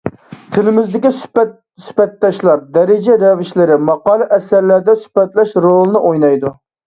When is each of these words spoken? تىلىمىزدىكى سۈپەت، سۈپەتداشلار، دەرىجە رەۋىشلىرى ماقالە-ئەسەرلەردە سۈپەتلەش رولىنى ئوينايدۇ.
تىلىمىزدىكى 0.53 1.09
سۈپەت، 1.17 1.51
سۈپەتداشلار، 1.89 2.63
دەرىجە 2.79 3.19
رەۋىشلىرى 3.25 3.77
ماقالە-ئەسەرلەردە 3.91 4.95
سۈپەتلەش 5.05 5.55
رولىنى 5.69 6.05
ئوينايدۇ. 6.11 6.55